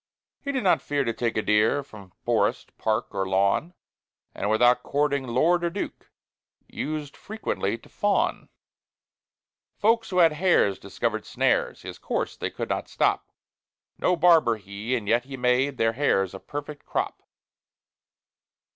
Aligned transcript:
He 0.41 0.51
did 0.51 0.63
not 0.63 0.81
fear 0.81 1.03
to 1.03 1.13
take 1.13 1.37
a 1.37 1.43
deer 1.43 1.83
From 1.83 2.09
forest, 2.09 2.75
park, 2.79 3.13
or 3.13 3.29
lawn; 3.29 3.75
And 4.33 4.49
without 4.49 4.81
courting 4.81 5.27
lord 5.27 5.63
or 5.63 5.69
duke, 5.69 6.09
Used 6.67 7.15
frequently 7.15 7.77
to 7.77 7.87
fawn. 7.87 8.49
Folks 9.77 10.09
who 10.09 10.17
had 10.17 10.33
hares 10.33 10.79
discovered 10.79 11.23
snares 11.23 11.83
His 11.83 11.99
course 11.99 12.35
they 12.35 12.49
could 12.49 12.69
not 12.69 12.89
stop: 12.89 13.29
No 13.99 14.15
barber 14.15 14.55
he, 14.55 14.95
and 14.95 15.07
yet 15.07 15.25
he 15.25 15.37
made 15.37 15.77
Their 15.77 15.93
hares 15.93 16.33
a 16.33 16.39
perfect 16.39 16.83
crop. 16.83 17.21